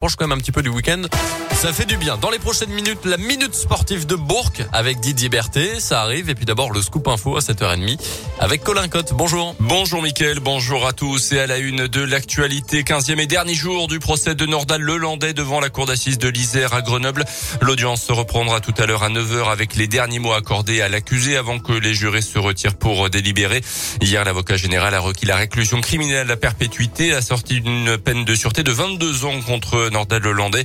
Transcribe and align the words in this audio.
Proche 0.00 0.16
quand 0.16 0.26
même 0.26 0.38
un 0.38 0.40
petit 0.40 0.50
peu 0.50 0.62
du 0.62 0.70
week-end. 0.70 1.02
Ça 1.52 1.74
fait 1.74 1.84
du 1.84 1.98
bien. 1.98 2.16
Dans 2.16 2.30
les 2.30 2.38
prochaines 2.38 2.70
minutes, 2.70 3.04
la 3.04 3.18
minute 3.18 3.54
sportive 3.54 4.06
de 4.06 4.14
Bourg 4.14 4.50
avec 4.72 4.98
Didier 5.00 5.28
Berthet. 5.28 5.78
Ça 5.78 6.00
arrive. 6.00 6.30
Et 6.30 6.34
puis 6.34 6.46
d'abord, 6.46 6.72
le 6.72 6.80
scoop 6.80 7.06
info 7.06 7.36
à 7.36 7.40
7h30 7.40 7.98
avec 8.38 8.64
Colin 8.64 8.88
Cotte. 8.88 9.12
Bonjour. 9.12 9.54
Bonjour 9.60 10.00
Mickaël. 10.00 10.40
Bonjour 10.40 10.86
à 10.86 10.94
tous. 10.94 11.32
Et 11.32 11.40
à 11.40 11.46
la 11.46 11.58
une 11.58 11.86
de 11.86 12.00
l'actualité, 12.00 12.82
15e 12.82 13.18
et 13.18 13.26
dernier 13.26 13.52
jour 13.52 13.88
du 13.88 13.98
procès 13.98 14.34
de 14.34 14.46
Nordal 14.46 14.80
Lelandais 14.80 15.34
devant 15.34 15.60
la 15.60 15.68
cour 15.68 15.84
d'assises 15.84 16.16
de 16.16 16.30
l'Isère 16.30 16.72
à 16.72 16.80
Grenoble. 16.80 17.26
L'audience 17.60 18.02
se 18.02 18.12
reprendra 18.12 18.60
tout 18.60 18.72
à 18.78 18.86
l'heure 18.86 19.02
à 19.02 19.10
9h 19.10 19.52
avec 19.52 19.76
les 19.76 19.86
derniers 19.86 20.18
mots 20.18 20.32
accordés 20.32 20.80
à 20.80 20.88
l'accusé 20.88 21.36
avant 21.36 21.58
que 21.58 21.74
les 21.74 21.92
jurés 21.92 22.22
se 22.22 22.38
retirent 22.38 22.76
pour 22.76 23.10
délibérer. 23.10 23.60
Hier, 24.00 24.24
l'avocat 24.24 24.56
général 24.56 24.94
a 24.94 25.00
requis 25.00 25.26
la 25.26 25.36
réclusion 25.36 25.82
criminelle 25.82 26.30
à 26.30 26.38
perpétuité, 26.38 27.12
assortie 27.12 27.60
d'une 27.60 27.98
peine 27.98 28.24
de 28.24 28.34
sûreté 28.34 28.62
de 28.62 28.72
22 28.72 29.26
ans 29.26 29.42
contre 29.42 29.89
Nordal 29.90 30.22
Lelandais. 30.22 30.64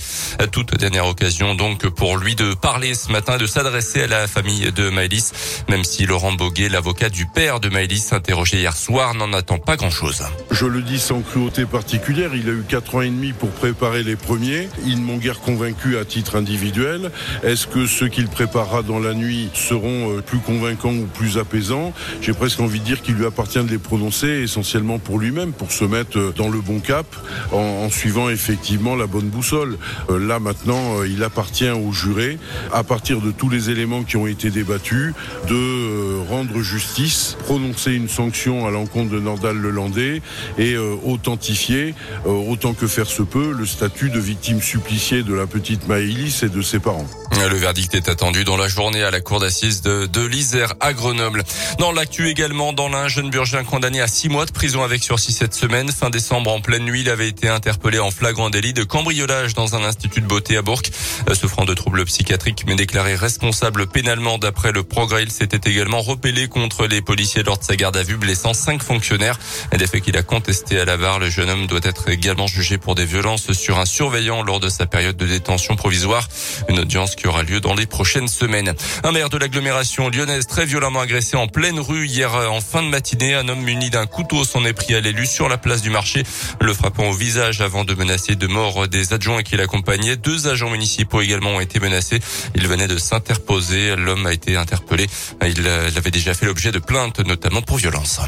Toute 0.52 0.78
dernière 0.78 1.08
occasion 1.08 1.56
donc 1.56 1.88
pour 1.90 2.18
lui 2.18 2.36
de 2.36 2.54
parler 2.54 2.94
ce 2.94 3.12
matin, 3.12 3.38
de 3.38 3.48
s'adresser 3.48 4.04
à 4.04 4.08
la 4.08 4.28
famille 4.28 4.72
de 4.72 4.90
Maëlys, 4.90 5.32
même 5.70 5.84
si 5.84 6.06
Laurent 6.06 6.34
Boguet, 6.34 6.70
l'avocat 6.70 7.10
du 7.10 7.26
père 7.26 7.60
de 7.60 7.70
Maëlys, 7.70 8.14
interrogé 8.14 8.58
hier 8.58 8.76
soir, 8.76 9.14
n'en 9.16 9.34
attend 9.34 9.58
pas 9.58 9.76
grand-chose. 9.78 10.24
Je 10.52 10.66
le 10.66 10.82
dis 10.82 11.00
sans 11.00 11.22
cruauté 11.22 11.66
particulière, 11.66 12.32
il 12.36 12.50
a 12.50 12.52
eu 12.52 12.64
quatre 12.68 12.96
ans 12.96 13.02
et 13.02 13.10
demi 13.10 13.34
pour 13.34 13.50
préparer 13.50 14.04
les 14.04 14.16
premiers. 14.16 14.70
Ils 14.86 15.02
m'ont 15.02 15.18
guère 15.18 15.40
convaincu 15.40 15.98
à 15.98 16.06
titre 16.06 16.36
individuel. 16.36 17.12
Est-ce 17.44 17.68
que 17.68 17.88
ceux 17.88 18.08
qu'il 18.10 18.28
préparera 18.28 18.84
dans 18.84 19.00
la 19.00 19.14
nuit 19.14 19.50
seront 19.54 20.18
euh, 20.18 20.22
plus 20.22 20.40
convaincants 20.40 20.94
ou 20.94 21.06
plus 21.06 21.38
apaisants? 21.38 21.94
J'ai 22.22 22.34
presque 22.34 22.60
envie 22.60 22.80
de 22.80 22.86
dire 22.86 23.02
qu'il 23.02 23.16
lui 23.16 23.26
appartient 23.26 23.64
de 23.64 23.70
les 23.70 23.78
prononcer 23.78 24.28
essentiellement 24.28 25.00
pour 25.00 25.18
lui-même, 25.18 25.54
pour 25.54 25.72
se 25.72 25.86
mettre 25.86 26.18
euh, 26.18 26.34
dans 26.36 26.50
le 26.50 26.60
bon 26.60 26.80
cap, 26.80 27.06
en, 27.52 27.58
en 27.58 27.90
suivant 27.90 28.30
effectivement 28.30 28.96
la 28.96 29.08
bonne 29.08 29.15
boussole. 29.24 29.78
Euh, 30.10 30.20
là 30.20 30.40
maintenant, 30.40 31.00
euh, 31.00 31.08
il 31.08 31.24
appartient 31.24 31.70
aux 31.70 31.92
jurés, 31.92 32.38
à 32.74 32.84
partir 32.84 33.22
de 33.22 33.32
tous 33.32 33.50
les 33.50 33.70
éléments 33.70 34.04
qui 34.04 34.18
ont 34.18 34.28
été 34.28 34.50
débattus, 34.50 35.14
de 35.48 35.56
euh, 35.56 36.24
rendre 36.30 36.62
justice, 36.62 37.38
prononcer 37.46 37.94
une 37.94 38.10
sanction 38.10 38.68
à 38.68 38.72
l'encontre 38.72 39.12
de 39.12 39.20
Nordal 39.20 39.58
Lelandais 39.58 40.22
et 40.58 40.78
authentifier, 40.78 41.94
autant 42.26 42.74
que 42.74 42.88
faire 42.88 43.08
se 43.08 43.22
peut, 43.22 43.54
le 43.58 43.66
statut 43.66 44.10
de 44.10 44.20
victime 44.20 44.62
suppliciée 44.62 45.24
de 45.24 45.34
la 45.34 45.48
petite 45.48 45.88
Maëlys 45.88 46.44
et 46.44 46.50
de 46.50 46.62
ses 46.62 46.80
parents. 46.80 47.08
Le 47.32 47.58
verdict 47.58 47.94
est 47.94 48.10
attendu 48.10 48.44
dans 48.44 48.58
la 48.58 48.68
journée 48.68 49.04
à 49.04 49.12
la 49.12 49.22
cour 49.22 49.40
d'assises 49.40 49.82
de, 49.82 50.06
de 50.06 50.26
l'Isère 50.26 50.74
à 50.80 50.94
Grenoble. 50.94 51.44
Dans 51.80 51.92
l'actu 51.92 52.28
également, 52.28 52.74
dans 52.74 52.90
l'un, 52.90 53.08
jeune 53.08 53.30
burgien 53.30 53.64
condamné 53.64 54.02
à 54.02 54.08
six 54.08 54.30
mois 54.30 54.46
de 54.46 54.52
prison 54.52 54.84
avec 54.84 55.04
sursis 55.04 55.32
cette 55.32 55.54
semaine. 55.54 55.92
Fin 55.92 56.10
décembre, 56.10 56.52
en 56.52 56.62
pleine 56.62 56.86
nuit, 56.86 57.02
il 57.02 57.10
avait 57.10 57.28
été 57.28 57.48
interpellé 57.48 58.00
en 58.00 58.10
flagrant 58.10 58.50
délit 58.50 58.74
de 58.74 58.84
cambriolage 59.06 59.54
dans 59.54 59.76
un 59.76 59.84
institut 59.84 60.22
de 60.22 60.26
beauté 60.26 60.58
à 60.58 60.64
Bourg. 60.64 60.82
Euh, 61.30 61.36
souffrant 61.36 61.64
de 61.64 61.76
troubles 61.76 62.04
psychiatriques, 62.06 62.64
mais 62.66 62.74
déclaré 62.74 63.14
responsable 63.14 63.86
pénalement 63.86 64.40
d'après 64.40 64.72
le 64.72 64.82
progrès, 64.82 65.22
il 65.22 65.32
s'était 65.32 65.70
également 65.70 66.02
repellé 66.02 66.48
contre 66.48 66.88
les 66.88 67.04
policiers 67.04 67.44
lors 67.44 67.60
de 67.60 67.64
sa 67.64 67.76
garde 67.76 67.96
à 67.98 68.02
vue, 68.02 68.18
blessant 68.18 68.56
cinq 68.56 68.82
fonctionnaires. 68.82 69.38
Des 69.78 69.86
faits 69.86 70.02
qu'il 70.02 70.18
a 70.18 70.24
contesté 70.24 70.80
à 70.80 70.86
la 70.86 70.98
barre, 70.98 71.20
le 71.20 71.30
jeune 71.30 71.52
homme 71.52 71.68
doit 71.68 71.82
être 71.84 72.10
également 72.10 72.48
jugé 72.48 72.80
pour 72.80 72.96
des 72.96 73.06
violences 73.06 73.52
sur 73.52 73.78
un 73.78 73.86
surveillant 73.86 74.42
lors 74.42 74.60
de 74.60 74.70
sa 74.70 74.88
période 74.88 75.18
de 75.18 75.28
détention 75.28 75.76
provisoire. 75.76 76.28
Une 76.68 76.80
audience 76.80 77.16
qui 77.16 77.28
aura 77.28 77.44
lieu 77.44 77.60
dans 77.60 77.76
les 77.76 77.86
prochaines 77.86 78.28
semaines. 78.28 78.74
Un 79.04 79.12
maire 79.12 79.30
de 79.30 79.38
l'agglomération 79.38 80.10
lyonnaise 80.10 80.48
très 80.48 80.66
violemment 80.66 81.02
agressé 81.02 81.38
en 81.38 81.48
pleine 81.48 81.80
rue 81.80 82.08
hier 82.08 82.34
en 82.34 82.60
fin 82.60 82.82
de 82.82 82.88
matinée. 82.88 83.36
Un 83.36 83.48
homme 83.50 83.62
muni 83.62 83.92
d'un 83.92 84.08
couteau 84.08 84.44
s'en 84.46 84.66
est 84.66 84.74
pris 84.74 84.96
à 84.96 85.00
l'élu 85.00 85.28
sur 85.28 85.48
la 85.48 85.60
place 85.60 85.84
du 85.84 85.92
marché, 85.92 86.24
le 86.60 86.74
frappant 86.74 87.10
au 87.10 87.14
visage 87.14 87.62
avant 87.62 87.84
de 87.84 87.94
menacer 87.94 88.36
de 88.36 88.48
mort 88.48 88.88
des 88.88 88.95
adjoints 89.14 89.44
qui 89.44 89.58
l'accompagnaient. 89.58 90.16
Deux 90.16 90.48
agents 90.48 90.70
municipaux 90.70 91.22
également 91.22 91.56
ont 91.56 91.60
été 91.60 91.80
menacés. 91.80 92.20
Il 92.56 92.68
venait 92.68 92.88
de 92.88 92.98
s'interposer. 92.98 93.96
L'homme 93.96 94.26
a 94.26 94.34
été 94.34 94.56
interpellé. 94.56 95.08
Il 95.46 95.68
avait 95.68 96.12
déjà 96.12 96.34
fait 96.34 96.46
l'objet 96.46 96.72
de 96.72 96.80
plaintes, 96.80 97.20
notamment 97.20 97.62
pour 97.62 97.78
violence. 97.78 98.20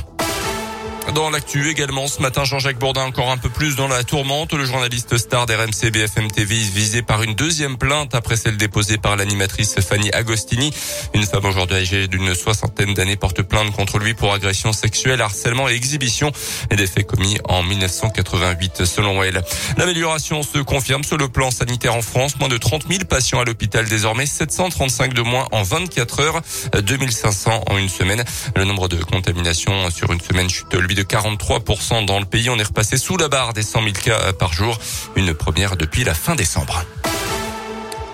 Dans 1.13 1.29
l'actu 1.29 1.69
également, 1.69 2.07
ce 2.07 2.21
matin, 2.21 2.43
Jean-Jacques 2.43 2.79
Bourdin 2.79 3.05
encore 3.05 3.31
un 3.31 3.37
peu 3.37 3.49
plus 3.49 3.75
dans 3.75 3.87
la 3.87 4.03
tourmente. 4.03 4.51
Le 4.53 4.65
journaliste 4.65 5.17
star 5.17 5.45
d'RMC 5.45 5.89
BFM 5.91 6.29
TV 6.29 6.55
visé 6.55 7.01
par 7.01 7.23
une 7.23 7.33
deuxième 7.33 7.77
plainte 7.77 8.13
après 8.13 8.35
celle 8.35 8.57
déposée 8.57 8.97
par 8.97 9.15
l'animatrice 9.15 9.75
Fanny 9.79 10.11
Agostini. 10.11 10.73
Une 11.13 11.25
femme 11.25 11.45
aujourd'hui 11.45 11.77
âgée 11.77 12.07
d'une 12.07 12.35
soixantaine 12.35 12.93
d'années 12.93 13.15
porte 13.15 13.41
plainte 13.41 13.71
contre 13.71 13.99
lui 13.99 14.15
pour 14.15 14.33
agression 14.33 14.73
sexuelle, 14.73 15.21
harcèlement 15.21 15.69
et 15.69 15.73
exhibition 15.73 16.31
et 16.71 16.75
des 16.75 16.87
faits 16.87 17.07
commis 17.07 17.37
en 17.45 17.63
1988 17.63 18.83
selon 18.85 19.23
elle. 19.23 19.41
L'amélioration 19.77 20.43
se 20.43 20.59
confirme 20.59 21.05
sur 21.05 21.17
le 21.17 21.29
plan 21.29 21.51
sanitaire 21.51 21.95
en 21.95 22.01
France. 22.01 22.37
Moins 22.37 22.49
de 22.49 22.57
30 22.57 22.85
000 22.89 23.05
patients 23.05 23.39
à 23.39 23.45
l'hôpital 23.45 23.87
désormais, 23.87 24.25
735 24.25 25.13
de 25.13 25.21
moins 25.21 25.47
en 25.53 25.63
24 25.63 26.19
heures, 26.19 26.41
2500 26.83 27.63
en 27.65 27.77
une 27.77 27.89
semaine. 27.89 28.25
Le 28.57 28.65
nombre 28.65 28.89
de 28.89 29.01
contaminations 29.01 29.89
sur 29.89 30.11
une 30.11 30.21
semaine 30.21 30.49
chute 30.49 30.73
lui 30.75 30.96
de 30.97 31.03
43% 31.03 32.05
dans 32.05 32.19
le 32.19 32.25
pays. 32.25 32.49
On 32.49 32.57
est 32.57 32.63
repassé 32.63 32.97
sous 32.97 33.17
la 33.17 33.27
barre 33.27 33.53
des 33.53 33.61
100 33.61 33.83
000 33.83 33.93
cas 34.03 34.33
par 34.33 34.51
jour, 34.51 34.79
une 35.15 35.33
première 35.33 35.77
depuis 35.77 36.03
la 36.03 36.15
fin 36.15 36.33
décembre. 36.33 36.83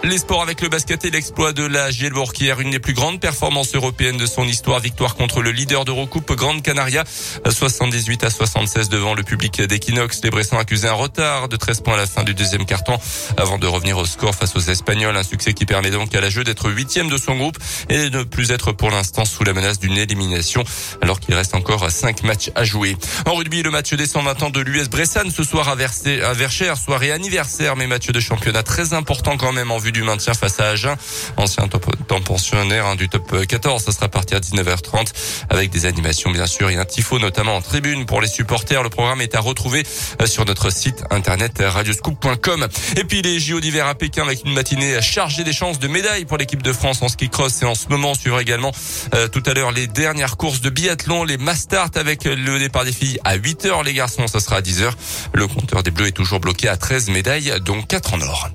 Les 0.05 0.17
sports 0.17 0.41
avec 0.41 0.59
le 0.59 0.67
basket 0.67 1.05
et 1.05 1.11
l'exploit 1.11 1.53
de 1.53 1.63
la 1.63 1.89
Gielbourg 1.89 2.33
hier, 2.37 2.59
une 2.59 2.71
des 2.71 2.79
plus 2.79 2.93
grandes 2.93 3.21
performances 3.21 3.73
européennes 3.73 4.17
de 4.17 4.25
son 4.25 4.43
histoire. 4.43 4.81
Victoire 4.81 5.15
contre 5.15 5.41
le 5.41 5.51
leader 5.51 5.85
d'Eurocoupe, 5.85 6.33
Grande 6.33 6.61
Canaria, 6.61 7.05
78 7.49 8.25
à 8.25 8.29
76 8.29 8.89
devant 8.89 9.13
le 9.13 9.23
public 9.23 9.61
d'Equinox. 9.61 10.19
Les 10.21 10.29
Bressans 10.29 10.59
accusaient 10.59 10.89
un 10.89 10.93
retard 10.93 11.47
de 11.47 11.55
13 11.55 11.81
points 11.81 11.93
à 11.93 11.97
la 11.97 12.05
fin 12.05 12.23
du 12.23 12.33
deuxième 12.33 12.65
carton 12.65 12.97
avant 13.37 13.57
de 13.57 13.65
revenir 13.65 13.97
au 13.97 14.05
score 14.05 14.35
face 14.35 14.57
aux 14.57 14.59
Espagnols. 14.59 15.15
Un 15.15 15.23
succès 15.23 15.53
qui 15.53 15.65
permet 15.65 15.89
donc 15.89 16.13
à 16.13 16.19
la 16.19 16.29
jeu 16.29 16.43
d'être 16.43 16.69
huitième 16.69 17.07
de 17.07 17.17
son 17.17 17.37
groupe 17.37 17.57
et 17.87 18.09
de 18.09 18.17
ne 18.17 18.23
plus 18.23 18.51
être 18.51 18.73
pour 18.73 18.91
l'instant 18.91 19.23
sous 19.23 19.45
la 19.45 19.53
menace 19.53 19.79
d'une 19.79 19.97
élimination 19.97 20.65
alors 21.01 21.21
qu'il 21.21 21.33
reste 21.33 21.55
encore 21.55 21.89
cinq 21.89 22.23
matchs 22.23 22.51
à 22.55 22.65
jouer. 22.65 22.97
En 23.25 23.35
rugby, 23.35 23.63
le 23.63 23.71
match 23.71 23.93
des 23.93 24.05
120 24.05 24.43
ans 24.43 24.49
de 24.49 24.59
l'US 24.59 24.89
Bressan 24.89 25.31
ce 25.31 25.45
soir 25.45 25.69
à, 25.69 25.75
Verchères, 25.75 26.75
soirée 26.75 27.13
anniversaire, 27.13 27.77
mais 27.77 27.87
match 27.87 28.07
de 28.07 28.19
championnat 28.19 28.63
très 28.63 28.91
important 28.91 29.37
quand 29.37 29.53
même 29.53 29.71
en 29.71 29.77
vue 29.77 29.92
du 29.93 30.03
maintien 30.03 30.33
face 30.33 30.59
à 30.59 30.69
Agen, 30.69 30.95
ancien 31.37 31.67
top, 31.67 31.85
pensionnaire 32.25 32.85
hein, 32.87 32.95
du 32.95 33.07
top 33.07 33.47
14. 33.47 33.83
Ça 33.83 33.91
sera 33.91 34.07
à 34.07 34.09
19h30 34.09 35.13
avec 35.49 35.69
des 35.69 35.85
animations 35.85 36.31
bien 36.31 36.45
sûr 36.45 36.69
et 36.69 36.75
un 36.75 36.85
tifo 36.85 37.19
notamment 37.19 37.55
en 37.55 37.61
tribune 37.61 38.05
pour 38.05 38.21
les 38.21 38.27
supporters. 38.27 38.83
Le 38.83 38.89
programme 38.89 39.21
est 39.21 39.35
à 39.35 39.39
retrouver 39.39 39.83
euh, 40.21 40.25
sur 40.25 40.45
notre 40.45 40.71
site 40.71 41.03
internet 41.11 41.61
radioscoop.com. 41.63 42.67
Et 42.97 43.03
puis 43.03 43.21
les 43.21 43.39
JO 43.39 43.59
d'hiver 43.59 43.87
à 43.87 43.95
Pékin 43.95 44.23
avec 44.23 44.43
une 44.45 44.53
matinée 44.53 45.01
chargée 45.01 45.43
des 45.43 45.53
chances 45.53 45.79
de 45.79 45.87
médailles 45.87 46.25
pour 46.25 46.37
l'équipe 46.37 46.61
de 46.61 46.73
France 46.73 47.01
en 47.01 47.07
ski 47.07 47.29
cross 47.29 47.61
et 47.61 47.65
en 47.65 47.75
ce 47.75 47.87
moment 47.89 48.13
suivre 48.15 48.39
également 48.39 48.71
euh, 49.13 49.27
tout 49.27 49.43
à 49.45 49.53
l'heure 49.53 49.71
les 49.71 49.87
dernières 49.87 50.37
courses 50.37 50.61
de 50.61 50.69
biathlon, 50.69 51.23
les 51.23 51.37
Mastart 51.37 51.91
avec 51.95 52.25
le 52.25 52.59
départ 52.59 52.85
des 52.85 52.91
filles 52.91 53.19
à 53.23 53.37
8h, 53.37 53.85
les 53.85 53.93
garçons 53.93 54.27
ça 54.27 54.39
sera 54.39 54.57
à 54.57 54.61
10h. 54.61 54.91
Le 55.33 55.47
compteur 55.47 55.83
des 55.83 55.91
Bleus 55.91 56.07
est 56.07 56.11
toujours 56.11 56.39
bloqué 56.39 56.67
à 56.67 56.77
13 56.77 57.09
médailles 57.09 57.53
dont 57.61 57.81
4 57.81 58.15
en 58.15 58.21
or. 58.21 58.49